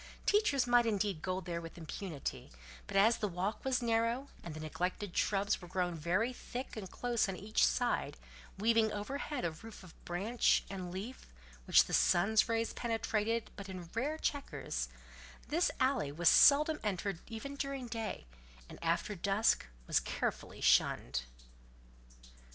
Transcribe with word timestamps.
Teachers 0.25 0.65
might 0.65 0.87
indeed 0.87 1.21
go 1.21 1.41
there 1.41 1.61
with 1.61 1.77
impunity; 1.77 2.49
but 2.87 2.97
as 2.97 3.17
the 3.17 3.27
walk 3.27 3.63
was 3.63 3.83
narrow, 3.83 4.29
and 4.43 4.55
the 4.55 4.59
neglected 4.59 5.15
shrubs 5.15 5.61
were 5.61 5.67
grown 5.67 5.93
very 5.93 6.33
thick 6.33 6.75
and 6.75 6.89
close 6.89 7.29
on 7.29 7.35
each 7.35 7.63
side, 7.63 8.17
weaving 8.57 8.91
overhead 8.91 9.45
a 9.45 9.51
roof 9.51 9.83
of 9.83 9.93
branch 10.03 10.63
and 10.71 10.89
leaf 10.91 11.27
which 11.67 11.83
the 11.85 11.93
sun's 11.93 12.49
rays 12.49 12.73
penetrated 12.73 13.51
but 13.55 13.69
in 13.69 13.91
rare 13.93 14.17
chequers, 14.17 14.89
this 15.49 15.69
alley 15.79 16.11
was 16.11 16.29
seldom 16.29 16.79
entered 16.83 17.19
even 17.27 17.55
during 17.55 17.85
day, 17.85 18.25
and 18.67 18.83
after 18.83 19.13
dusk 19.13 19.67
was 19.85 19.99
carefully 19.99 20.61
shunned. 20.61 21.25